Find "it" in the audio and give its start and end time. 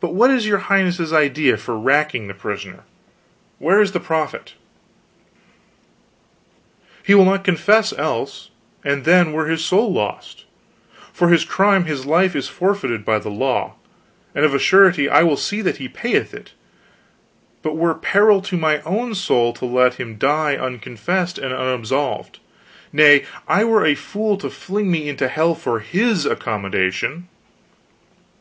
16.34-16.52, 17.70-17.76